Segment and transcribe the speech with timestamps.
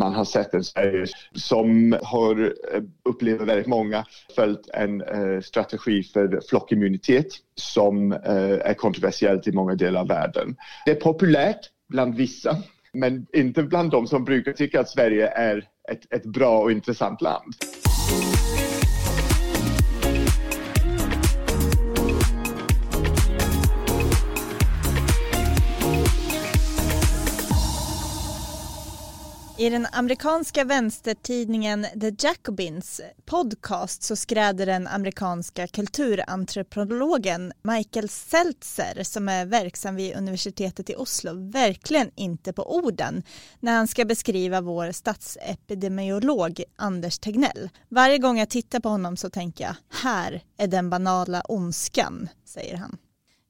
[0.00, 2.40] Man har sett en Sverige som har
[2.74, 4.04] eh, upplevt väldigt många
[4.36, 8.18] följt en eh, strategi för flockimmunitet som eh,
[8.70, 10.56] är kontroversiellt i många delar av världen.
[10.86, 12.56] Det är populärt bland vissa
[12.92, 17.20] men inte bland de som brukar tycka att Sverige är ett, ett bra och intressant
[17.20, 17.54] land.
[29.60, 39.28] I den amerikanska vänstertidningen The Jacobins podcast så skräder den amerikanska kulturantropologen Michael Seltzer som
[39.28, 43.22] är verksam vid universitetet i Oslo verkligen inte på orden
[43.60, 47.68] när han ska beskriva vår statsepidemiolog Anders Tegnell.
[47.88, 52.76] Varje gång jag tittar på honom så tänker jag här är den banala ondskan, säger
[52.76, 52.98] han.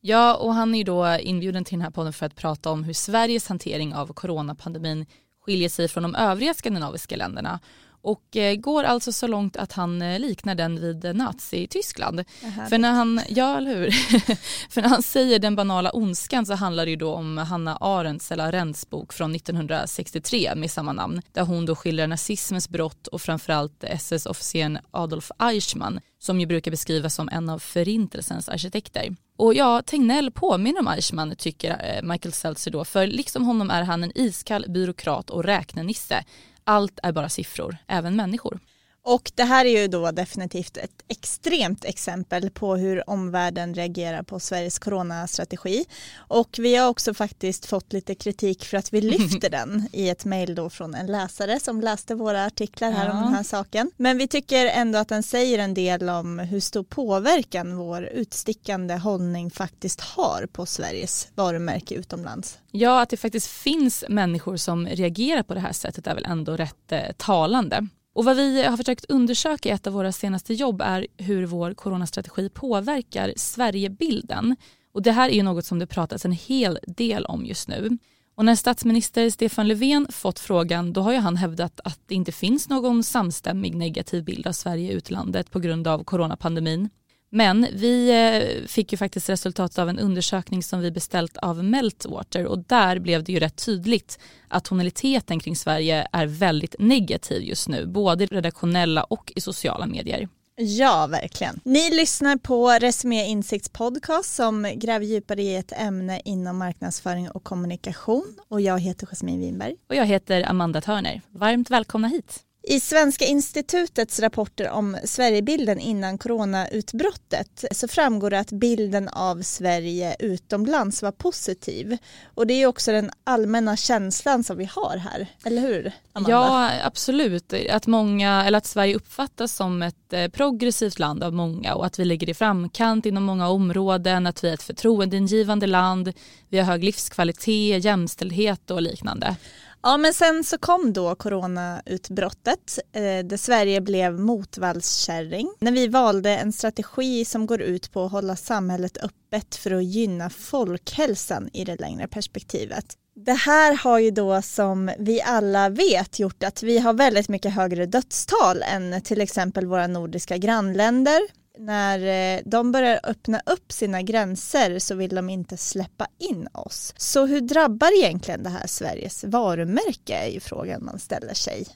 [0.01, 2.85] Ja, och han är ju då inbjuden till den här podden för att prata om
[2.85, 5.07] hur Sveriges hantering av coronapandemin
[5.41, 7.61] skiljer sig från de övriga skandinaviska länderna
[8.03, 12.25] och eh, går alltså så långt att han eh, liknar den vid Nazi-Tyskland.
[12.69, 13.91] För när han, ja eller hur?
[14.71, 18.33] För när han säger den banala ondskan så handlar det ju då om Hanna Arendts
[18.33, 23.23] eller Arendts bok från 1963 med samma namn där hon då skildrar nazismens brott och
[23.23, 29.17] framförallt SS-officeren Adolf Eichmann som ju brukar beskrivas som en av förintelsens arkitekter.
[29.41, 33.83] Och ja, Tegnell påminner om Eichmann tycker eh, Michael Seltzer då, för liksom honom är
[33.83, 36.25] han en iskall byråkrat och räknenisse.
[36.65, 38.61] Allt är bara siffror, även människor.
[39.03, 44.41] Och det här är ju då definitivt ett extremt exempel på hur omvärlden reagerar på
[44.41, 45.85] Sveriges coronastrategi.
[46.17, 50.25] Och vi har också faktiskt fått lite kritik för att vi lyfter den i ett
[50.25, 53.13] mejl då från en läsare som läste våra artiklar här ja.
[53.13, 53.91] om den här saken.
[53.97, 58.95] Men vi tycker ändå att den säger en del om hur stor påverkan vår utstickande
[58.95, 62.59] hållning faktiskt har på Sveriges varumärke utomlands.
[62.71, 66.57] Ja, att det faktiskt finns människor som reagerar på det här sättet är väl ändå
[66.57, 67.89] rätt eh, talande.
[68.13, 71.75] Och vad vi har försökt undersöka i ett av våra senaste jobb är hur vår
[71.75, 74.57] coronastrategi påverkar Sverigebilden.
[74.93, 77.99] Och det här är ju något som det pratas en hel del om just nu.
[78.35, 82.33] Och när statsminister Stefan Löfven fått frågan då har ju han hävdat att det inte
[82.33, 86.89] finns någon samstämmig negativ bild av Sverige i utlandet på grund av coronapandemin.
[87.33, 92.47] Men vi eh, fick ju faktiskt resultatet av en undersökning som vi beställt av Meltwater
[92.47, 94.19] och där blev det ju rätt tydligt
[94.49, 100.29] att tonaliteten kring Sverige är väldigt negativ just nu, både redaktionella och i sociala medier.
[100.57, 101.61] Ja, verkligen.
[101.65, 107.45] Ni lyssnar på Resumé Insikts podcast som gräver djupare i ett ämne inom marknadsföring och
[107.45, 109.77] kommunikation och jag heter Jasmin Winberg.
[109.89, 111.21] Och jag heter Amanda Törner.
[111.31, 112.45] Varmt välkomna hit.
[112.63, 120.17] I Svenska institutets rapporter om Sverigebilden innan coronautbrottet så framgår det att bilden av Sverige
[120.19, 121.97] utomlands var positiv.
[122.35, 125.93] Och det är också den allmänna känslan som vi har här, eller hur?
[126.13, 126.31] Amanda?
[126.31, 127.55] Ja, absolut.
[127.71, 131.99] Att, många, eller att Sverige uppfattas som ett eh, progressivt land av många och att
[131.99, 136.13] vi ligger i framkant inom många områden, att vi är ett förtroendeingivande land,
[136.49, 139.37] vi har hög livskvalitet, jämställdhet och liknande.
[139.83, 145.53] Ja men sen så kom då coronautbrottet eh, där Sverige blev motvallskärring.
[145.61, 149.85] När vi valde en strategi som går ut på att hålla samhället öppet för att
[149.85, 152.85] gynna folkhälsan i det längre perspektivet.
[153.25, 157.55] Det här har ju då som vi alla vet gjort att vi har väldigt mycket
[157.55, 161.21] högre dödstal än till exempel våra nordiska grannländer
[161.61, 166.95] när eh, de börjar öppna upp sina gränser så vill de inte släppa in oss.
[166.97, 171.67] Så hur drabbar egentligen det här Sveriges varumärke är ju frågan man ställer sig.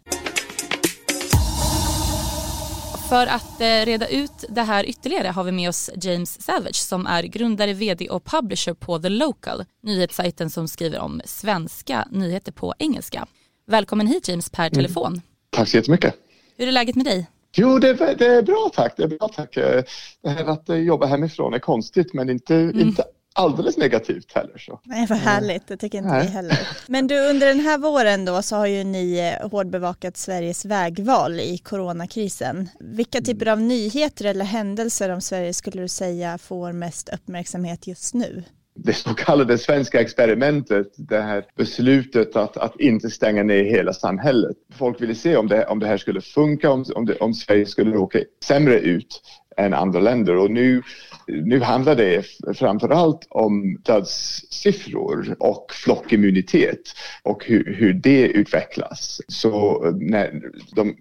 [3.09, 7.07] För att eh, reda ut det här ytterligare har vi med oss James Savage som
[7.07, 12.75] är grundare, vd och publisher på The Local, nyhetssajten som skriver om svenska nyheter på
[12.79, 13.27] engelska.
[13.67, 14.75] Välkommen hit James per mm.
[14.75, 15.07] telefon.
[15.07, 15.23] Mm.
[15.51, 16.15] Tack så jättemycket.
[16.57, 17.27] Hur är läget med dig?
[17.57, 18.95] Jo, det, det, är bra tack.
[18.97, 19.57] Det är bra tack.
[19.57, 19.83] Eh,
[20.23, 22.81] det här att eh, jobba hemifrån är konstigt men inte, mm.
[22.81, 23.05] inte
[23.35, 24.59] alldeles negativt heller.
[24.59, 24.81] Så.
[24.85, 25.67] Nej, vad härligt.
[25.67, 26.27] Det tycker inte Nej.
[26.27, 26.69] vi heller.
[26.87, 31.41] Men du, under den här våren då så har ju ni eh, hårdbevakat Sveriges vägval
[31.41, 32.69] i coronakrisen.
[32.81, 33.25] Vilka mm.
[33.25, 38.45] typer av nyheter eller händelser om Sverige skulle du säga får mest uppmärksamhet just nu?
[38.75, 44.57] Det så kallade svenska experimentet, det här beslutet att, att inte stänga ner hela samhället.
[44.75, 47.67] Folk ville se om det, om det här skulle funka, om, om, det, om Sverige
[47.67, 49.23] skulle råka sämre ut
[49.57, 50.83] än andra länder och nu,
[51.27, 52.25] nu handlar det
[52.57, 56.81] framförallt om dödssiffror och flockimmunitet
[57.23, 59.21] och hur, hur det utvecklas.
[59.29, 60.41] Så när
[60.77, 60.97] de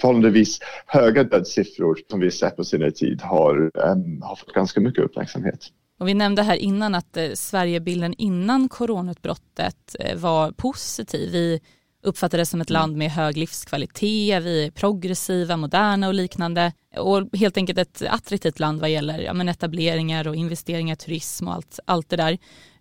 [0.00, 5.04] förhållandevis höga dödssiffror som vi sett på senare tid har, um, har fått ganska mycket
[5.04, 5.60] uppmärksamhet.
[6.00, 11.30] Och vi nämnde här innan att eh, Sverigebilden innan coronautbrottet eh, var positiv.
[11.32, 11.60] Vi
[12.02, 17.56] uppfattades som ett land med hög livskvalitet, vi är progressiva, moderna och liknande och helt
[17.56, 22.08] enkelt ett attraktivt land vad gäller ja, men etableringar och investeringar, turism och allt, allt
[22.08, 22.38] det där.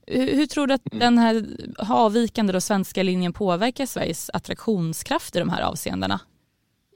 [0.08, 1.00] Hur, hur tror du att mm.
[1.00, 1.46] den här
[1.78, 6.20] avvikande då svenska linjen påverkar Sveriges attraktionskraft i de här avseendena?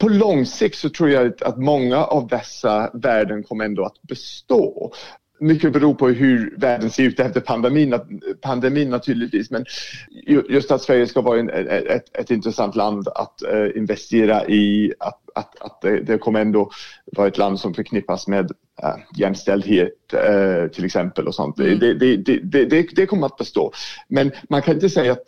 [0.02, 4.94] på lång sikt så tror jag att många av dessa värden kommer ändå att bestå
[5.44, 8.00] mycket beror på hur världen ser ut efter pandemin,
[8.42, 9.52] pandemin naturligtvis.
[9.52, 9.66] Men
[10.50, 15.20] just att Sverige ska vara en, ett, ett intressant land att uh, investera i, att,
[15.36, 16.72] att, att det, det, kommer ändå
[17.06, 18.52] vara ett land som förknippas med
[18.84, 21.60] uh, jämställdhet uh, till exempel och sånt.
[21.60, 21.80] Mm.
[21.80, 22.18] Det, det,
[22.66, 23.72] det, det, kommer att bestå.
[24.08, 25.24] Men man kan inte säga att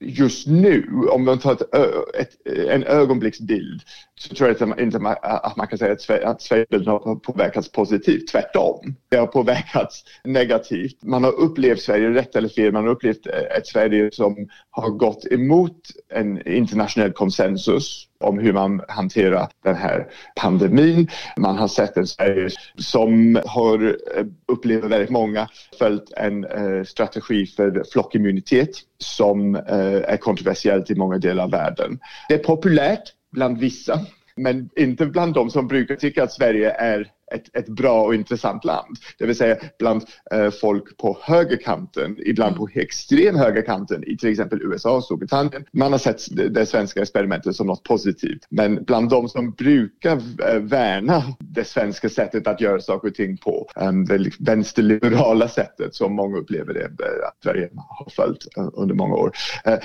[0.00, 1.74] just nu, om man tar ett,
[2.14, 3.82] ett, en ögonblicksbild,
[4.14, 8.28] så tror jag inte att man kan säga att, att Sverigebilden har påverkats positivt.
[8.28, 8.94] Tvärtom.
[9.08, 11.02] Det har påverkats negativt.
[11.02, 14.90] Man har upplevt Sverige, rätt eller fel, man har upplevt eh, ett Sverige som har
[14.90, 20.06] gått emot en internationell konsensus om hur man hanterar den här
[20.36, 21.08] pandemin.
[21.36, 26.84] Man har sett en Sverige som har eh, upplever upplevt väldigt många följt en eh,
[26.84, 31.98] strategi för flockimmunitet som eh, är kontroversiellt i många delar av världen.
[32.28, 34.00] Det är populärt bland vissa
[34.42, 38.64] men inte bland de som brukar tycka att Sverige är ett, ett bra och intressant
[38.64, 38.96] land.
[39.18, 44.62] Det vill säga bland eh, folk på högerkanten, ibland på extrem högerkanten i till exempel
[44.62, 45.64] USA och Storbritannien.
[45.72, 48.46] Man har sett det, det svenska experimentet som något positivt.
[48.50, 50.16] Men bland de som brukar
[50.48, 55.94] eh, värna det svenska sättet att göra saker och ting på, eh, det vänsterliberala sättet
[55.94, 59.32] som många upplever det, eh, att Sverige har följt eh, under många år.
[59.64, 59.78] Eh,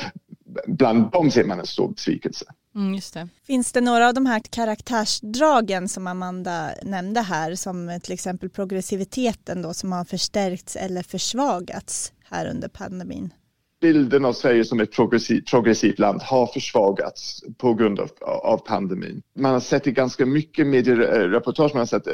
[0.68, 2.46] bland dem ser man en stor besvikelse.
[2.75, 3.27] Mm, det.
[3.48, 9.62] Finns det några av de här karaktärsdragen som Amanda nämnde här som till exempel progressiviteten
[9.62, 13.33] då som har förstärkts eller försvagats här under pandemin?
[13.81, 19.21] bilden av Sverige som ett progressivt, progressivt land har försvagats på grund av, av, pandemin.
[19.36, 22.07] Man har sett i ganska mycket mediereportage, man har sett,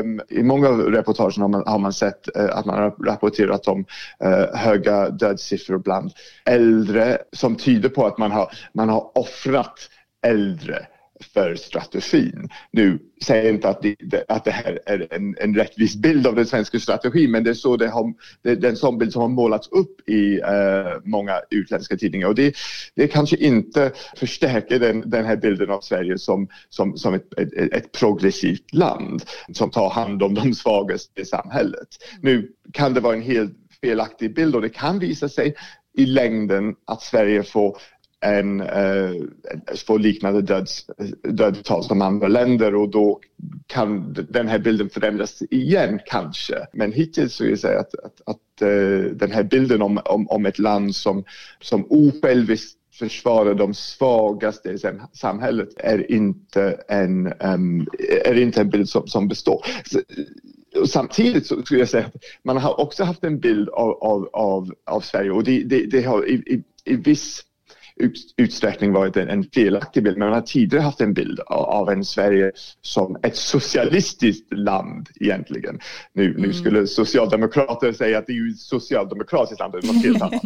[0.00, 3.68] um, i många av reportagen har man, har man sett uh, att man har rapporterat
[3.68, 3.84] om
[4.24, 6.12] uh, höga dödssiffror bland
[6.44, 9.88] äldre som tyder på att man har, man har offrat
[10.26, 10.86] äldre
[11.34, 12.48] för strategin.
[12.70, 16.34] Nu säger jag inte att det, att det här är en, en rättvis bild av
[16.34, 19.22] den svenska strategin men det är, så det har, det är en sån bild som
[19.22, 22.56] har målats upp i uh, många utländska tidningar och det,
[22.94, 27.72] det kanske inte förstärker den, den här bilden av Sverige som, som, som ett, ett,
[27.72, 29.22] ett progressivt land
[29.52, 31.88] som tar hand om de svagaste i samhället.
[32.20, 35.54] Nu kan det vara en helt felaktig bild och det kan visa sig
[35.96, 37.76] i längden att Sverige får
[38.20, 39.12] en, eh,
[39.86, 40.86] få liknande döds,
[41.22, 43.20] dödstal som andra länder och då
[43.66, 46.66] kan den här bilden förändras igen kanske.
[46.72, 50.28] Men hittills så vill jag säga att, att, att eh, den här bilden om, om,
[50.28, 51.24] om ett land som,
[51.60, 54.78] som osjälviskt försvarar de svagaste i
[55.12, 57.86] samhället är inte en, um,
[58.24, 59.64] är inte en bild som, som består.
[59.84, 60.00] Så,
[60.86, 64.74] samtidigt så skulle jag säga att man har också haft en bild av, av, av,
[64.86, 67.42] av Sverige och det, det, det har i, i, i viss
[68.36, 70.18] utsträckning varit en, en felaktig bild.
[70.18, 75.08] Men man har tidigare haft en bild av, av en Sverige som ett socialistiskt land
[75.20, 75.78] egentligen.
[76.12, 76.42] Nu, mm.
[76.42, 80.44] nu skulle socialdemokrater säga att det är ju socialdemokratiskt land, det är något helt annat.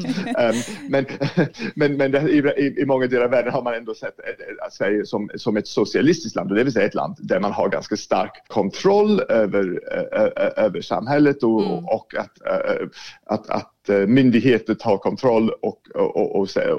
[0.54, 1.06] um, men
[1.74, 5.06] men, men det, i, i, många delar av världen har man ändå sett äh, Sverige
[5.06, 8.48] som, som ett socialistiskt land, det vill säga ett land där man har ganska stark
[8.48, 9.80] kontroll över,
[10.12, 11.84] äh, över samhället och, mm.
[11.84, 12.86] och att, äh,
[13.26, 16.36] att, att Eh, myndigheter tar kontroll och, och, och,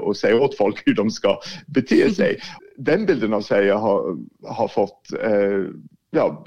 [0.08, 2.40] och, säger åt folk hur de ska bete sig.
[2.78, 4.18] Den bilden av Sverige har,
[4.48, 5.64] har fått eh,
[6.12, 6.46] ja,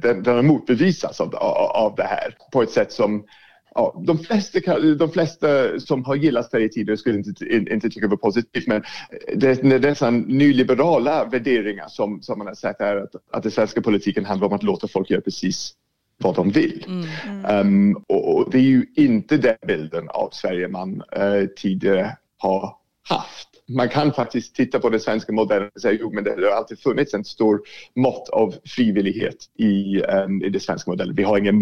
[0.00, 3.24] den, den har motbevisats av, av det här på ett sätt som
[3.74, 8.16] ja, de, flesta, de flesta som har gillat Sverige tidigare skulle inte, inte tycka var
[8.16, 8.82] positivt men
[9.34, 13.82] det är dessa nyliberala värderingar som, som man har sett är att, att den svenska
[13.82, 15.74] politiken handlar om att låta folk göra precis
[16.18, 16.84] vad de vill.
[16.88, 17.66] Mm.
[17.66, 22.74] Um, och, det är ju inte den bilden av Sverige man uh, tidigare har
[23.08, 23.48] haft.
[23.70, 26.78] Man kan faktiskt titta på den svenska modellen och säga jo men det har alltid
[26.78, 27.60] funnits en stor
[27.96, 31.14] mått av frivillighet i, um, i den svenska modellen.
[31.14, 31.52] Vi har inga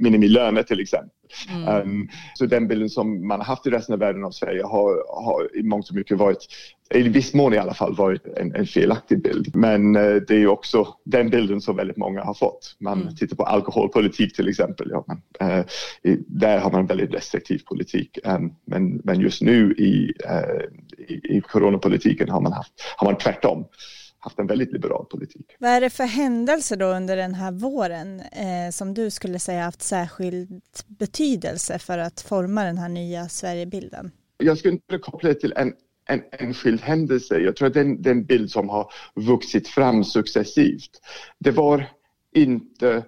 [0.00, 1.10] minimilöner till exempel.
[1.50, 1.82] Mm.
[1.82, 5.22] Um, så den bilden som man har haft i resten av världen av Sverige har,
[5.24, 6.46] har i mångt och mycket varit
[6.94, 9.56] i viss mån i alla fall varit en, en felaktig bild.
[9.56, 12.76] Men eh, det är ju också den bilden som väldigt många har fått.
[12.78, 13.16] Man mm.
[13.16, 14.88] tittar på alkoholpolitik till exempel.
[14.90, 15.64] Ja, man, eh,
[16.26, 18.18] där har man väldigt restriktiv politik.
[18.24, 23.18] Um, men, men just nu i, eh, i, i coronapolitiken har man, haft, har man
[23.18, 23.64] tvärtom
[24.18, 25.56] haft en väldigt liberal politik.
[25.58, 29.64] Vad är det för händelser då under den här våren eh, som du skulle säga
[29.64, 34.10] haft särskild betydelse för att forma den här nya Sverigebilden?
[34.36, 35.72] Jag skulle inte koppla det till en
[36.08, 37.38] en enskild händelse.
[37.38, 40.90] Jag tror att det är en bild som har vuxit fram successivt.
[41.38, 41.86] Det var
[42.34, 43.04] inte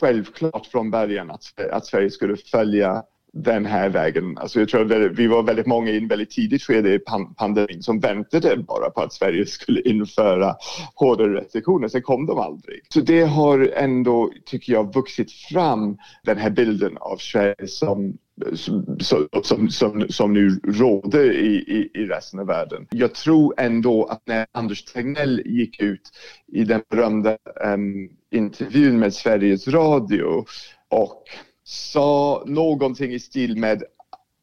[0.00, 3.02] självklart från början att, att Sverige skulle följa
[3.32, 4.38] den här vägen.
[4.38, 6.98] Alltså jag tror att vi var väldigt många i en väldigt tidigt skede i
[7.36, 10.56] pandemin som väntade bara på att Sverige skulle införa
[10.94, 11.88] hårdare restriktioner.
[11.88, 12.80] Sen kom de aldrig.
[12.88, 18.18] Så det har ändå, tycker jag, vuxit fram den här bilden av Sverige som
[18.54, 18.96] som,
[19.42, 22.86] som, som, som nu råder i, i, i resten av världen.
[22.90, 26.10] Jag tror ändå att när Anders Tegnell gick ut
[26.52, 30.44] i den berömda um, intervjun med Sveriges Radio
[30.88, 31.24] och
[31.70, 33.82] sa någonting i stil med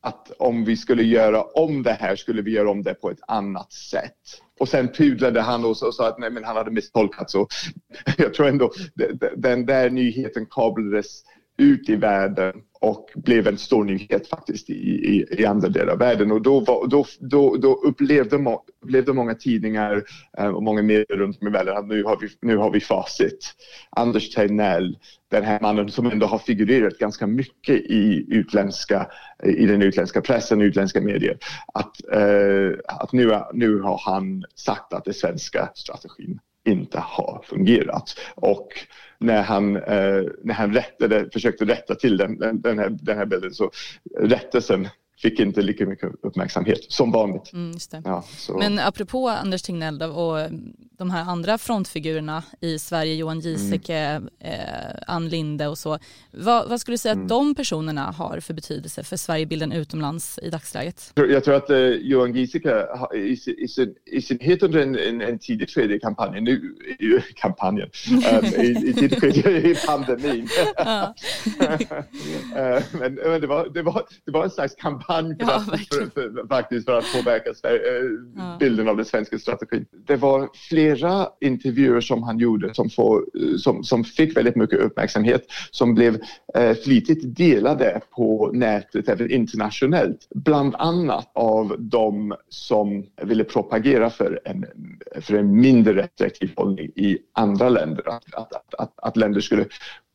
[0.02, 3.20] att om vi skulle göra om det här skulle vi göra om det på ett
[3.28, 4.14] annat sätt.
[4.60, 7.32] Och sen pudlade han och sa att nej, men han hade misstolkat.
[7.32, 7.48] Så
[8.18, 8.72] jag tror ändå
[9.36, 11.24] den där nyheten kablades
[11.58, 16.00] ut i världen och blev en stor nyhet faktiskt i, i, i andra delar av
[16.00, 16.32] världen.
[16.32, 20.04] Och då, var, då, då, då upplevde, må, upplevde många tidningar
[20.38, 22.80] eh, och många medier runt om i världen att nu har vi, nu har vi
[22.80, 23.54] facit.
[23.90, 24.98] Anders Tegnell,
[25.32, 29.08] den här mannen som ändå har figurerat ganska mycket i, utländska,
[29.44, 31.38] i den utländska pressen och utländska medier.
[31.74, 38.20] Att, eh, att nu, nu har han sagt att den svenska strategin inte har fungerat.
[38.36, 38.68] Och
[39.20, 43.54] när han, eh, när han rättade, försökte rätta till den, den, här, den här bilden
[43.54, 43.72] så
[44.20, 44.88] rättelsen
[45.22, 47.54] fick inte lika mycket uppmärksamhet som vanligt.
[47.54, 48.24] Mm, ja,
[48.60, 50.40] Men apropå Anders Tegnell och
[50.98, 54.30] de här andra frontfigurerna i Sverige, Johan Giesecke, mm.
[54.40, 56.00] eh, Ann Linde och så.
[56.32, 57.26] Vad, vad skulle du säga mm.
[57.26, 61.14] att de personerna har för betydelse för Sverigebilden utomlands i dagsläget?
[61.16, 62.86] Jag tror att eh, Johan Giesecke
[63.16, 66.76] i, i, sin, i sin het under en, en, en tidig skede i kampanjen, nu
[67.00, 70.44] i kampanjen, um, i, i tidigt skede i pandemin.
[70.80, 71.10] uh,
[73.00, 76.10] men, men det, var, det, var, det var en slags kampanj för, ja, att, för,
[76.14, 78.58] för, faktiskt för att påverka Sverige, uh, ja.
[78.60, 79.86] bilden av den svenska strategin.
[80.08, 84.56] Det var fler flera intervjuer som han gjorde som, får, eh, som, som fick väldigt
[84.56, 86.22] mycket uppmärksamhet som blev
[86.56, 90.28] eh, flitigt delade på nätet även internationellt.
[90.36, 94.66] Bland annat av de som ville propagera för en,
[95.22, 98.10] för en mindre restriktiv hållning i andra länder.
[98.10, 99.66] Att, att, att, att länder skulle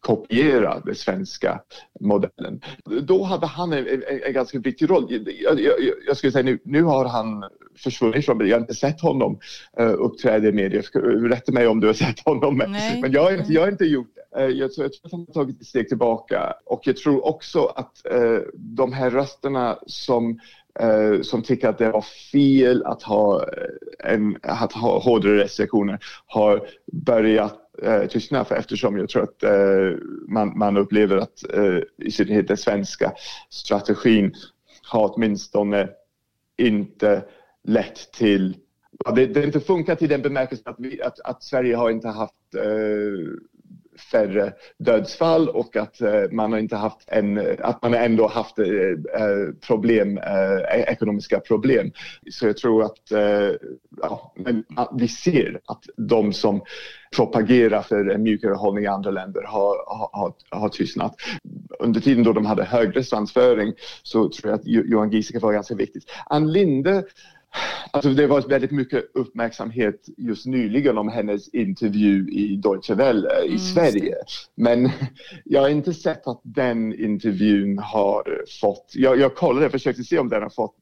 [0.03, 1.61] kopiera den svenska
[2.01, 2.61] modellen.
[3.03, 5.07] Då hade han en, en, en ganska viktig roll.
[5.09, 5.75] Jag, jag,
[6.07, 7.45] jag, skulle säga nu, nu har han
[7.79, 8.49] försvunnit från.
[8.49, 9.39] Jag har inte sett honom
[9.81, 10.83] uh, uppträda i media.
[11.31, 12.63] Rätta mig om du har sett honom.
[12.69, 13.01] Nej.
[13.03, 14.45] Men jag har, inte, jag har inte gjort det.
[14.45, 16.55] Uh, jag, tror, jag tror att han har tagit ett steg tillbaka.
[16.67, 20.39] Och jag tror också att uh, de här rösterna som
[21.23, 23.45] som tycker att det var fel att ha,
[24.05, 29.99] en, att ha hårdare restriktioner har börjat eh, tystna eftersom jag tror att eh,
[30.29, 33.13] man, man upplever att eh, i synnerhet den svenska
[33.51, 34.35] strategin
[34.83, 35.89] har åtminstone
[36.59, 37.25] inte
[37.65, 38.57] lett till
[39.15, 42.09] det, det har inte funkat i den bemärkelsen att, vi, att, att Sverige har inte
[42.09, 42.63] haft eh,
[44.11, 48.67] färre dödsfall och att eh, man har inte haft en, att man ändå haft eh,
[48.67, 51.93] eh, problem, eh, e-, ekonomiska problem.
[52.31, 53.51] Så jag tror att eh,
[54.03, 54.65] ja, men
[54.99, 56.63] vi ser att de som
[57.17, 59.77] propagerar för en mjukare hållning i andra länder har,
[60.13, 61.15] har, har tystnat.
[61.79, 63.73] Under tiden då de hade högre svansföring
[64.03, 66.05] så tror jag att Johan Giesecke var ganska viktigt.
[66.27, 67.05] Ann Linde
[67.91, 73.47] Alltså det var väldigt mycket uppmärksamhet just nyligen om hennes intervju i Deutsche Welle i
[73.47, 74.15] mm, Sverige.
[74.55, 74.91] Men
[75.45, 78.93] jag har inte sett att den intervjun har fått...
[78.95, 80.77] Jag, jag kollade och försökte se om den har fått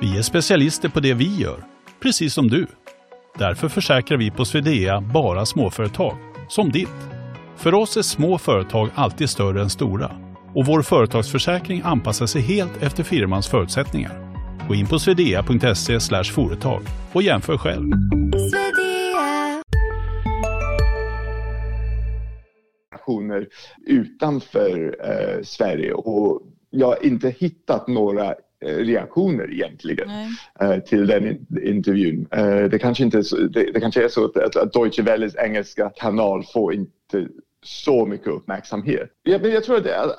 [0.00, 1.64] Vi är specialister på det vi gör,
[2.02, 2.66] precis som du.
[3.38, 6.16] Därför försäkrar vi på Swedea bara småföretag,
[6.48, 6.88] som ditt.
[7.56, 10.25] För oss är små företag alltid större än stora
[10.56, 14.12] och vår företagsförsäkring anpassar sig helt efter firmans förutsättningar.
[14.68, 16.82] Gå in på swedea.se företag
[17.12, 17.92] och jämför själv.
[23.86, 28.34] utanför eh, Sverige och jag har inte hittat några
[28.64, 30.08] eh, reaktioner egentligen
[30.60, 32.26] eh, till den intervjun.
[32.30, 35.36] Eh, det, kanske inte är så, det, det kanske är så att, att Deutsche Welles
[35.36, 37.28] engelska kanal får inte
[37.62, 39.10] så mycket uppmärksamhet.
[39.22, 40.10] Ja, men jag tror att det är,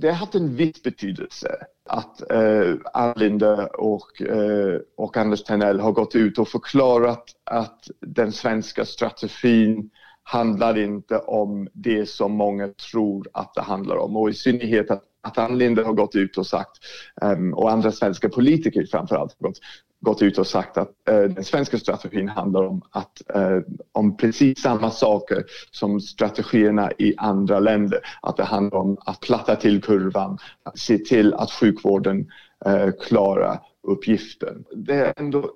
[0.00, 1.56] det har haft en viss betydelse
[1.88, 3.42] att eh, Ann
[3.78, 9.90] och, eh, och Anders Tegnell har gått ut och förklarat att den svenska strategin
[10.22, 14.16] handlar inte om det som många tror att det handlar om.
[14.16, 16.78] Och i synnerhet att att Ann Linde har gått ut och sagt,
[17.22, 19.58] um, och andra svenska politiker framförallt, gått,
[20.00, 23.58] gått ut och sagt att eh, den svenska strategin handlar om, att, eh,
[23.92, 28.00] om precis samma saker som strategierna i andra länder.
[28.22, 32.30] Att det handlar om att platta till kurvan, att se till att sjukvården
[32.66, 34.64] eh, klarar uppgiften.
[34.76, 35.50] Det har ändå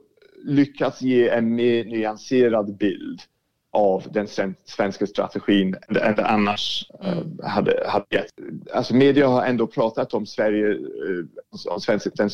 [0.45, 3.21] lyckats ge en mer nyanserad bild
[3.75, 4.29] av den
[4.65, 7.39] svenska strategin än det annars mm.
[7.43, 8.27] hade, hade gett.
[8.73, 10.79] Alltså media har ändå pratat om Sverige, eh,
[11.73, 12.31] om svensk, den,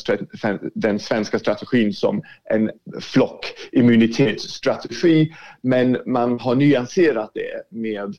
[0.73, 2.71] den, svenska strategin som en
[3.01, 8.15] flockimmunitetsstrategi men man har nyanserat det med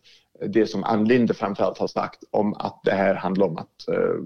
[0.47, 4.21] det som Ann Linde framförallt har sagt om att det här handlar om att uh,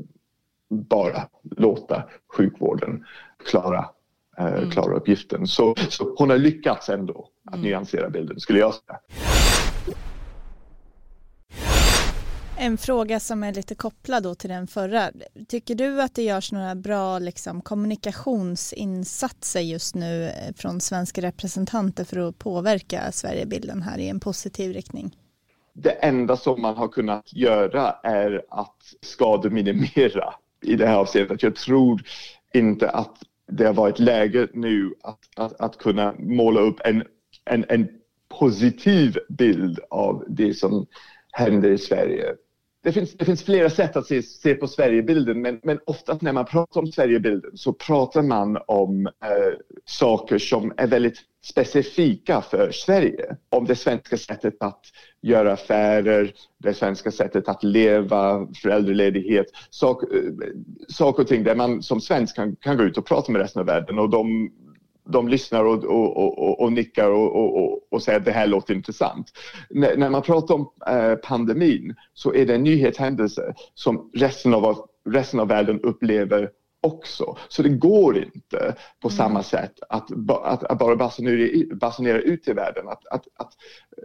[0.68, 2.02] bara låta
[2.36, 3.04] sjukvården
[3.44, 3.88] klara
[4.38, 4.70] Eh, mm.
[4.70, 5.46] klara uppgiften.
[5.46, 7.66] Så, så, hon har lyckats ändå att mm.
[7.66, 8.98] nyansera bilden skulle jag säga.
[12.58, 15.10] En fråga som är lite kopplad då till den förra.
[15.48, 22.04] Tycker du att det görs några bra liksom, kommunikationsinsatser just nu eh, från svenska representanter
[22.04, 25.16] för att påverka Sverigebilden här i en positiv riktning?
[25.74, 31.42] Det enda som man har kunnat göra är att skademinimera i det här avseendet.
[31.42, 32.02] Jag tror
[32.54, 33.16] inte att
[33.52, 37.04] det har varit läge nu att, att, att kunna måla upp en,
[37.44, 37.88] en, en
[38.28, 40.86] positiv bild av det som
[41.32, 42.34] händer i Sverige.
[42.86, 46.32] Det finns, det finns flera sätt att se, se på Sverigebilden men, men oftast när
[46.32, 52.70] man pratar om Sverigebilden så pratar man om eh, saker som är väldigt specifika för
[52.72, 53.36] Sverige.
[53.50, 54.80] Om det svenska sättet att
[55.22, 60.08] göra affärer, det svenska sättet att leva, föräldraledighet, sak, eh,
[60.88, 63.60] saker och ting där man som svensk kan, kan gå ut och prata med resten
[63.60, 64.50] av världen och de
[65.06, 69.32] de lyssnar och, och, och, och nickar och, säger att det här låter intressant.
[69.74, 74.88] N när man pratar om eh, pandemin så är det en nyhetshändelse som resten av,
[75.10, 76.50] resten av världen upplever
[76.86, 77.36] också.
[77.48, 79.16] Så det går inte på mm.
[79.16, 80.10] samma sätt att,
[80.42, 83.52] att, att bara basunera, basunera ut till världen att, att, att,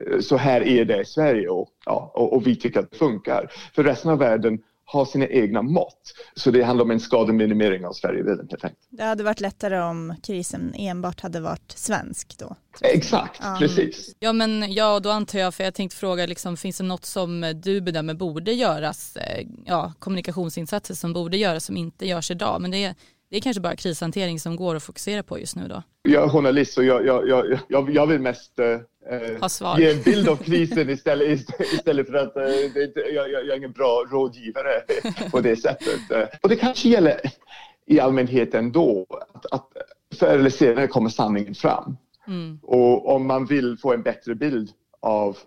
[0.08, 2.98] eh, så här är det i Sverige och, ja, och, och vi tycker att det
[2.98, 3.52] funkar.
[3.76, 4.60] För resten av världen
[4.92, 6.14] har sina egna mått.
[6.36, 8.88] Så det handlar om en skademinimering av Sverigebilden helt enkelt.
[8.90, 12.56] Det hade varit lättare om krisen enbart hade varit svensk då?
[12.82, 13.56] Exakt, ja.
[13.60, 14.16] precis.
[14.20, 17.54] Ja men ja, då antar jag, för jag tänkte fråga, liksom, finns det något som
[17.64, 22.72] du bedömer borde göras, eh, ja, kommunikationsinsatser som borde göras som inte görs idag, men
[22.72, 22.96] det är,
[23.32, 25.84] det är kanske bara krishantering som går att fokusera på just nu då?
[26.02, 27.28] Jag är journalist och jag, jag,
[27.68, 32.44] jag, jag vill mest eh, ge en bild av krisen istället, istället för att eh,
[32.74, 34.82] det, jag, jag, är ingen bra rådgivare
[35.32, 36.00] på det sättet.
[36.42, 37.22] Och det kanske gäller
[37.86, 39.68] i allmänhet ändå att, att
[40.16, 41.98] förr eller senare kommer sanningen fram.
[42.28, 42.60] Mm.
[42.64, 45.38] Och om man vill få en bättre bild av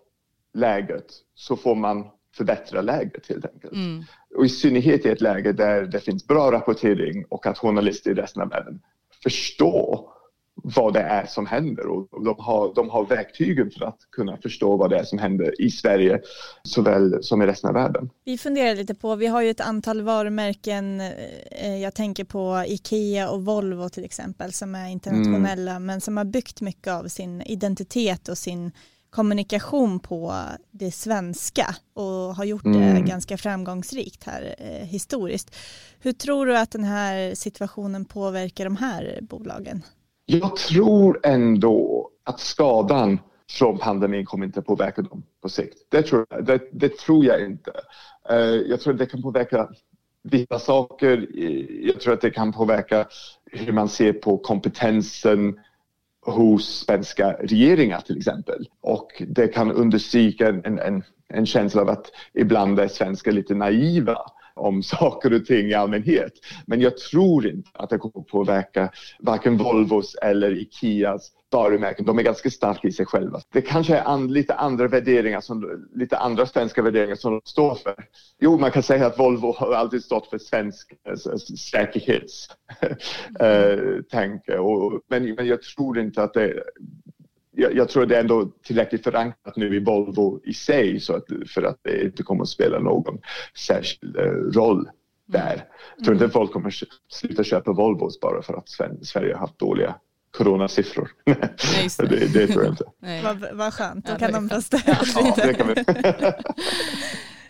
[0.55, 3.73] läget så får man förbättra läget helt enkelt.
[3.73, 4.05] Mm.
[4.35, 8.15] Och i synnerhet i ett läge där det finns bra rapportering och att journalister i
[8.15, 8.81] resten av världen
[9.23, 10.15] förstår
[10.55, 14.77] vad det är som händer och de har, de har verktygen för att kunna förstå
[14.77, 16.21] vad det är som händer i Sverige
[16.63, 18.11] såväl som i resten av världen.
[18.25, 23.31] Vi funderar lite på, vi har ju ett antal varumärken, eh, jag tänker på Ikea
[23.31, 25.87] och Volvo till exempel som är internationella mm.
[25.87, 28.73] men som har byggt mycket av sin identitet och sin
[29.15, 30.35] kommunikation på
[30.71, 33.05] det svenska och har gjort det mm.
[33.05, 35.57] ganska framgångsrikt här eh, historiskt.
[36.01, 39.83] Hur tror du att den här situationen påverkar de här bolagen?
[40.27, 43.19] Jag tror ändå att skadan
[43.51, 45.79] från pandemin kommer inte påverka dem på sikt.
[45.89, 47.73] Det tror, jag, det, det tror jag inte.
[48.31, 49.69] Uh, jag tror att det kan påverka
[50.23, 51.29] vissa saker.
[51.87, 53.07] Jag tror att det kan påverka
[53.53, 55.59] hur man ser på kompetensen
[56.25, 58.69] hos svenska regeringar till exempel.
[58.81, 64.19] Och det kan understryka en, en, en känsla av att ibland är svenskar lite naiva
[64.55, 66.33] om saker och ting i allmänhet.
[66.67, 72.05] Men jag tror inte att det kommer påverka varken Volvos eller Ikeas varumärken.
[72.05, 73.41] De är ganska starka i sig själva.
[73.53, 77.75] Det kanske är an, lite andra värderingar, som, lite andra svenska värderingar som de står
[77.75, 77.95] för.
[78.41, 82.59] Jo, man kan säga att Volvo har alltid stått för svensk alltså, säkerhetstänk.
[83.41, 83.73] Eh,
[84.13, 85.01] mm.
[85.09, 86.63] men, men jag tror inte att det
[87.57, 91.25] jag, jag, tror det är ändå tillräckligt förankrat nu i Volvo i sig så att,
[91.47, 93.19] för att det inte kommer att spela någon
[93.67, 94.89] särskild eh, roll
[95.27, 95.65] där.
[95.97, 96.75] Jag tror inte folk kommer
[97.09, 98.69] sluta köpa Volvos bara för att
[99.07, 99.95] Sverige har haft dåliga
[100.37, 101.11] coronasiffror.
[101.25, 101.37] Nej,
[101.99, 102.85] det, det, tror jag inte.
[103.25, 105.85] Vad, vad skönt, då ja, kan de rösta ja, det kan vi.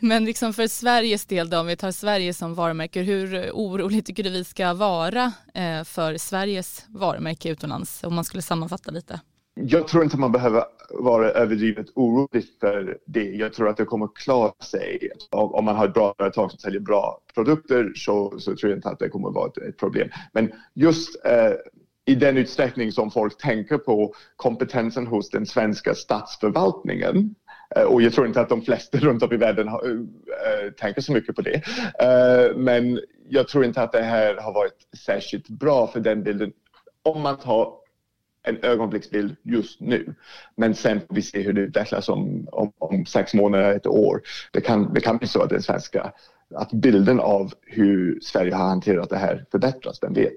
[0.00, 4.22] Men liksom för Sveriges del då, om vi tar Sverige som varumärke, hur orolig tycker
[4.22, 9.20] du vi ska vara eh, för Sveriges varumärke utomlands om man skulle sammanfatta lite?
[9.54, 13.30] Jag tror inte man behöver vara överdrivet orolig för det.
[13.30, 15.10] Jag tror att det kommer klara sig.
[15.30, 18.88] Om man har ett bra företag som säljer bra produkter så, så tror jag inte
[18.88, 20.08] att det kommer vara ett, ett problem.
[20.32, 21.52] Men just eh,
[22.06, 27.34] i den utsträckning som folk tänker på kompetensen hos den svenska statsförvaltningen
[27.76, 31.00] eh, och jag tror inte att de flesta runt om i världen har, äh, tänker
[31.00, 31.54] så mycket på det.
[32.00, 36.52] Äh, men jag tror inte att det här har varit särskilt bra för den bilden.
[37.02, 37.83] Om man tar
[38.44, 40.14] en ögonblicksbild just nu.
[40.56, 44.22] Men sen får vi se hur det utvecklas om, om, om sex månader, ett år.
[44.52, 46.12] Det kan, det kan bli så att den svenska,
[46.54, 50.34] att bilden av hur Sverige har hanterat det här förbättras, vem vet.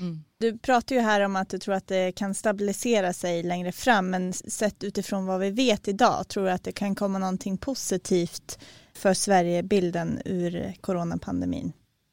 [0.00, 0.24] Mm.
[0.38, 4.10] Du pratar ju här om att du tror att det kan stabilisera sig längre fram,
[4.10, 8.58] men sett utifrån vad vi vet idag, tror du att det kan komma någonting positivt
[8.94, 11.72] för Sverigebilden ur coronapandemin?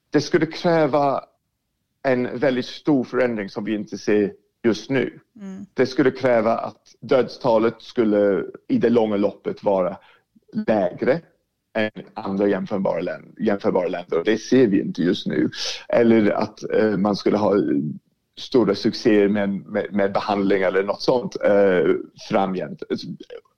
[0.09, 1.23] Det skulle kräva
[2.03, 4.31] en väldigt stor förändring som vi inte ser
[4.63, 5.19] just nu.
[5.41, 5.65] Mm.
[5.73, 9.97] Det skulle kräva att dödstalet skulle i det långa loppet vara
[10.67, 11.21] lägre
[11.73, 15.49] än andra jämförbara länder, jämförbara länder och det ser vi inte just nu.
[15.89, 17.53] Eller att eh, man skulle ha
[18.37, 21.95] stora succéer med, med, med behandling eller något sånt eh,
[22.29, 22.83] framgent.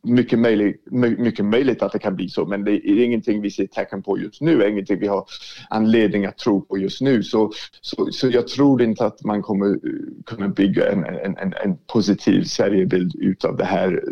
[0.03, 3.67] Mycket möjligt, mycket möjligt att det kan bli så men det är ingenting vi ser
[3.67, 5.25] tecken på just nu, ingenting vi har
[5.69, 7.23] anledning att tro på just nu.
[7.23, 11.53] Så, så, så jag tror inte att man kommer eh, kunna bygga en, en, en,
[11.63, 14.03] en positiv Sverigebild utav det här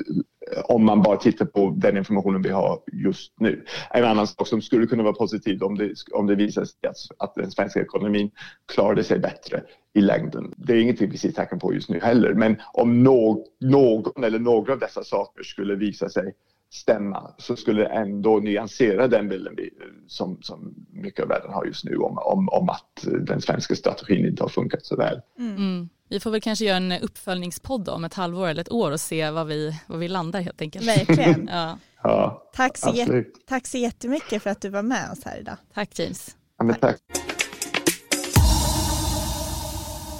[0.63, 3.65] om man bara tittar på den informationen vi har just nu.
[3.91, 6.95] En annan sak som skulle kunna vara positiv om det, om det visar sig att,
[7.19, 8.31] att den svenska ekonomin
[8.73, 10.53] klarade sig bättre i längden.
[10.57, 14.39] Det är ingenting vi ser tecken på just nu heller, men om no någon eller
[14.39, 16.33] några av dessa saker skulle visa sig
[16.69, 19.69] stämma så skulle det ändå nyansera den bilden vi,
[20.07, 24.25] som, som mycket av världen har just nu om, om, om att den svenska strategin
[24.25, 25.21] inte har funkat så väl.
[25.39, 25.55] Mm.
[25.55, 25.89] mm.
[26.09, 29.29] Vi får väl kanske göra en uppföljningspodd om ett halvår eller ett år och se
[29.29, 30.87] vad vi, vad vi landar helt enkelt.
[30.87, 31.49] Verkligen.
[31.51, 31.77] ja.
[32.03, 33.45] Ja, tack, så absolut.
[33.47, 35.57] tack så jättemycket för att du var med oss här idag.
[35.73, 36.35] Tack James.
[36.57, 36.97] Ja, men tack.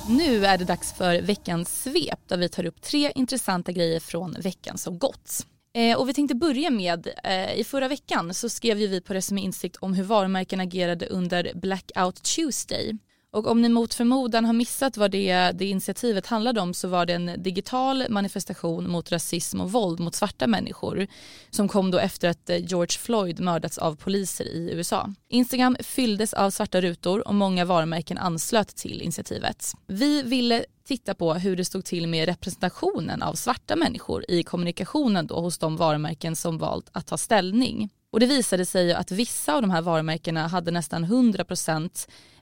[0.10, 4.36] Nu är det dags för veckans svep där vi tar upp tre intressanta grejer från
[4.40, 5.46] veckan som gått.
[5.74, 9.14] Eh, och vi tänkte börja med, eh, i förra veckan så skrev ju vi på
[9.14, 12.98] Resumé Insikt om hur varumärken agerade under Blackout Tuesday.
[13.38, 17.06] Och om ni mot förmodan har missat vad det, det initiativet handlade om så var
[17.06, 21.08] det en digital manifestation mot rasism och våld mot svarta människor
[21.50, 25.14] som kom då efter att eh, George Floyd mördats av poliser i USA.
[25.30, 29.74] Instagram fylldes av svarta rutor och många varumärken anslöt till initiativet.
[29.88, 35.28] Vi ville titta på hur det stod till med representationen av svarta människor i kommunikationen
[35.28, 37.90] då hos de varumärken som valt att ta ställning.
[38.12, 41.46] Och det visade sig att vissa av de här varumärkena hade nästan 100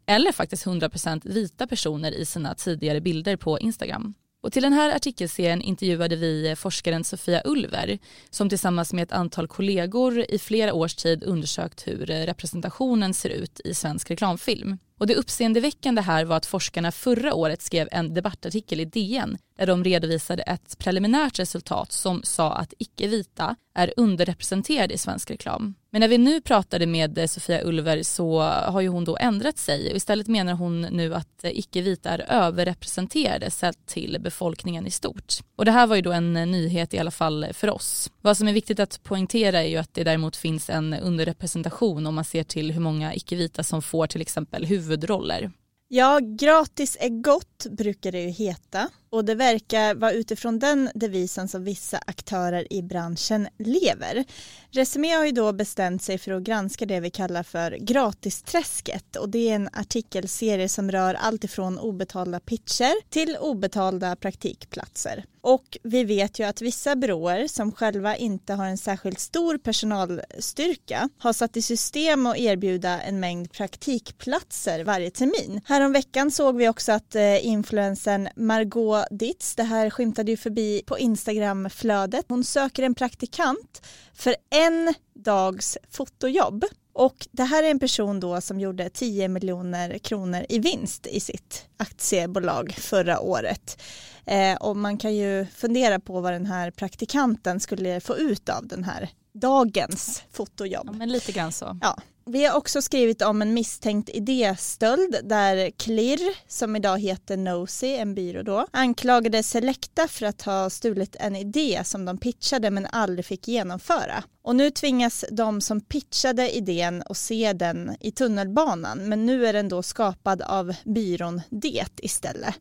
[0.05, 4.13] eller faktiskt 100% vita personer i sina tidigare bilder på Instagram.
[4.45, 9.11] Och till den här artikelserien intervjuade vi eh, forskaren Sofia Ulver som tillsammans med ett
[9.11, 14.77] antal kollegor i flera års tid undersökt hur eh, representationen ser ut i svensk reklamfilm.
[14.99, 19.67] Och det uppseendeväckande här var att forskarna förra året skrev en debattartikel i DN där
[19.67, 25.75] de redovisade ett preliminärt resultat som sa att icke-vita är underrepresenterade i svensk reklam.
[25.91, 29.58] Men när vi nu pratade med eh, Sofia Ulver så har ju hon då ändrat
[29.58, 34.91] sig och istället menar hon nu att eh, icke-vita är överrepresenterade sett till befolkningen i
[34.91, 35.34] stort.
[35.55, 38.12] Och det här var ju då en eh, nyhet i alla fall för oss.
[38.21, 42.15] Vad som är viktigt att poängtera är ju att det däremot finns en underrepresentation om
[42.15, 45.51] man ser till hur många icke-vita som får till exempel huvud huvudroller.
[45.87, 51.47] Ja, gratis är gott brukar det ju heta och det verkar vara utifrån den devisen
[51.47, 54.25] som vissa aktörer i branschen lever.
[54.71, 59.30] Resumé har ju då bestämt sig för att granska det vi kallar för gratisträsket och
[59.30, 65.25] det är en artikelserie som rör allt ifrån obetalda pitcher till obetalda praktikplatser.
[65.45, 71.10] Och vi vet ju att vissa byråer som själva inte har en särskilt stor personalstyrka
[71.17, 75.62] har satt i system att erbjuda en mängd praktikplatser varje termin.
[75.65, 80.99] Häromveckan såg vi också att eh, influensen Margot Ditz, det här skymtade ju förbi på
[80.99, 82.25] Instagramflödet.
[82.27, 83.81] Hon söker en praktikant
[84.13, 86.65] för en dags fotojobb.
[86.93, 91.19] Och det här är en person då som gjorde 10 miljoner kronor i vinst i
[91.19, 93.81] sitt aktiebolag förra året.
[94.25, 98.67] Eh, och man kan ju fundera på vad den här praktikanten skulle få ut av
[98.67, 100.89] den här dagens fotojobb.
[100.91, 101.77] Ja, men lite grann så.
[101.81, 107.88] Ja, vi har också skrivit om en misstänkt idéstöld där Klirr, som idag heter Nosy,
[107.88, 112.85] en byrå då, anklagade Selecta för att ha stulit en idé som de pitchade men
[112.85, 114.23] aldrig fick genomföra.
[114.41, 119.53] Och nu tvingas de som pitchade idén att se den i tunnelbanan men nu är
[119.53, 122.55] den då skapad av byrån Det istället.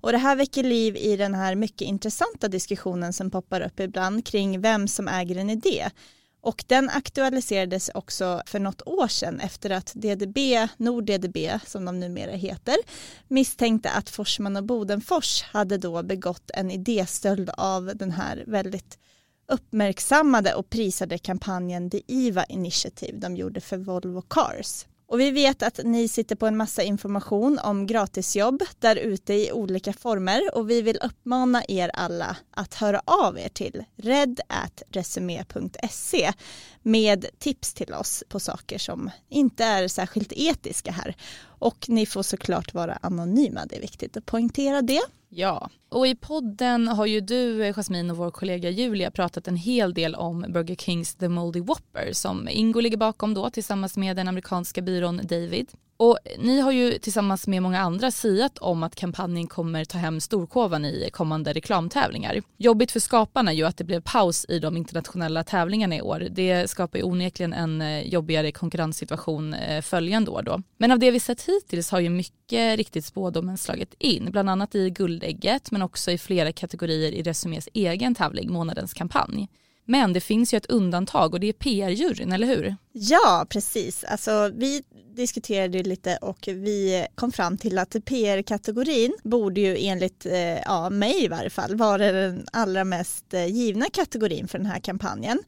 [0.00, 4.26] Och det här väcker liv i den här mycket intressanta diskussionen som poppar upp ibland
[4.26, 5.90] kring vem som äger en idé.
[6.40, 10.38] Och den aktualiserades också för något år sedan efter att DDB,
[10.76, 12.76] NordDDB som de numera heter,
[13.28, 18.98] misstänkte att Forsman och Bodenfors hade då begått en idéstöld av den här väldigt
[19.48, 24.86] uppmärksammade och prisade kampanjen The IVA Initiative de gjorde för Volvo Cars.
[25.08, 29.52] Och vi vet att ni sitter på en massa information om gratisjobb där ute i
[29.52, 36.32] olika former och vi vill uppmana er alla att höra av er till redatresumé.se
[36.82, 41.16] med tips till oss på saker som inte är särskilt etiska här.
[41.58, 45.02] Och ni får såklart vara anonyma, det är viktigt att poängtera det.
[45.28, 49.56] Ja, och i podden har ju du, eh, Jasmine och vår kollega Julia pratat en
[49.56, 54.16] hel del om Burger Kings The Moldy Whopper som Ingo ligger bakom då tillsammans med
[54.16, 55.68] den amerikanska byrån David.
[56.00, 60.20] Och ni har ju tillsammans med många andra siat om att kampanjen kommer ta hem
[60.20, 62.42] storkovan i kommande reklamtävlingar.
[62.56, 66.26] Jobbigt för skaparna är ju att det blev paus i de internationella tävlingarna i år.
[66.30, 70.62] Det skapar ju onekligen en eh, jobbigare konkurrenssituation eh, följande år då.
[70.76, 74.74] Men av det vi sett hittills har ju mycket riktigt spådomen slagit in, bland annat
[74.74, 79.48] i guldägget men också i flera kategorier i Resumés egen tävling, månadens kampanj.
[79.90, 82.76] Men det finns ju ett undantag och det är PR-juryn, eller hur?
[82.92, 84.04] Ja, precis.
[84.04, 84.82] Alltså, vi
[85.16, 91.24] diskuterade lite och vi kom fram till att PR-kategorin borde ju enligt eh, ja, mig
[91.24, 95.38] i varje fall vara den allra mest eh, givna kategorin för den här kampanjen.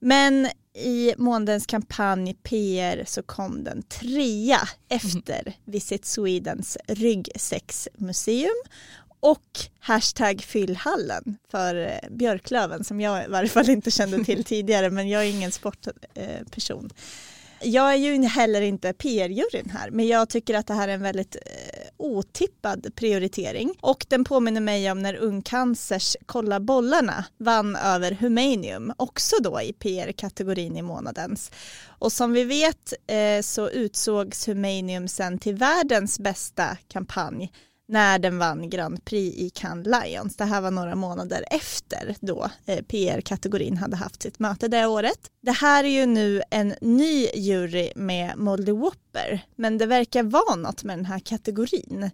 [0.00, 8.62] Men i månadens kampanj PR så kom den trea efter Visit Swedens ryggsäcksmuseum
[9.20, 14.90] och hashtag fyllhallen för eh, Björklöven som jag i varje fall inte kände till tidigare
[14.90, 16.90] men jag är ingen sportperson.
[17.60, 21.02] Jag är ju heller inte PR-juryn här men jag tycker att det här är en
[21.02, 21.42] väldigt eh,
[21.96, 29.36] otippad prioritering och den påminner mig om när Ungcancers Kolla bollarna vann över Humanium också
[29.42, 31.50] då i PR-kategorin i månadens.
[31.86, 37.52] Och som vi vet eh, så utsågs Humanium sen till världens bästa kampanj
[37.88, 40.36] när den vann Grand Prix i Cannes Lions.
[40.36, 45.30] Det här var några månader efter då eh, PR-kategorin hade haft sitt möte det året.
[45.40, 50.56] Det här är ju nu en ny jury med Molly Whopper, men det verkar vara
[50.56, 52.10] något med den här kategorin.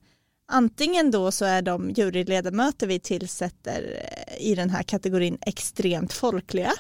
[0.48, 6.72] Antingen då så är de juryledamöter vi tillsätter eh, i den här kategorin extremt folkliga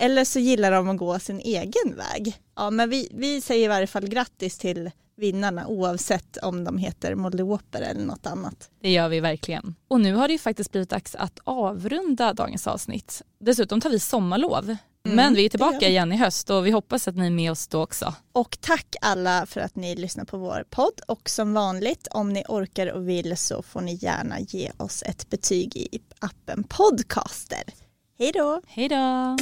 [0.00, 2.40] eller så gillar de att gå sin egen väg.
[2.56, 7.14] Ja, men vi, vi säger i varje fall grattis till vinnarna oavsett om de heter
[7.14, 8.70] Molly Whopper eller något annat.
[8.82, 9.74] Det gör vi verkligen.
[9.88, 13.22] Och nu har det ju faktiskt blivit dags att avrunda dagens avsnitt.
[13.40, 14.76] Dessutom tar vi sommarlov.
[15.04, 17.50] Mm, Men vi är tillbaka igen i höst och vi hoppas att ni är med
[17.50, 18.14] oss då också.
[18.32, 22.44] Och tack alla för att ni lyssnar på vår podd och som vanligt om ni
[22.48, 27.62] orkar och vill så får ni gärna ge oss ett betyg i appen Podcaster.
[28.20, 28.60] Hej då!
[28.68, 29.36] Hej då!